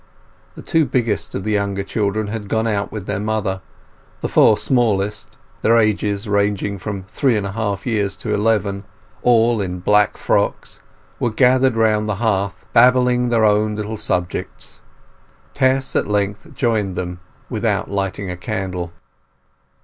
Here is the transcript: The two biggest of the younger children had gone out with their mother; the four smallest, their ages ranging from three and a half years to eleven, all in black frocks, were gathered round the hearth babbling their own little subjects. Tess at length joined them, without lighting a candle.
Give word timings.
The 0.55 0.63
two 0.63 0.85
biggest 0.85 1.35
of 1.35 1.43
the 1.43 1.51
younger 1.51 1.83
children 1.83 2.25
had 2.25 2.49
gone 2.49 2.65
out 2.65 2.91
with 2.91 3.05
their 3.05 3.19
mother; 3.19 3.61
the 4.21 4.27
four 4.29 4.57
smallest, 4.57 5.37
their 5.61 5.77
ages 5.77 6.27
ranging 6.27 6.79
from 6.79 7.03
three 7.03 7.37
and 7.37 7.45
a 7.45 7.51
half 7.51 7.85
years 7.85 8.15
to 8.15 8.33
eleven, 8.33 8.83
all 9.21 9.61
in 9.61 9.77
black 9.79 10.17
frocks, 10.17 10.81
were 11.19 11.29
gathered 11.29 11.75
round 11.77 12.09
the 12.09 12.15
hearth 12.15 12.65
babbling 12.73 13.29
their 13.29 13.45
own 13.45 13.75
little 13.75 13.95
subjects. 13.95 14.81
Tess 15.53 15.95
at 15.95 16.07
length 16.07 16.47
joined 16.55 16.95
them, 16.95 17.19
without 17.47 17.91
lighting 17.91 18.31
a 18.31 18.35
candle. 18.35 18.91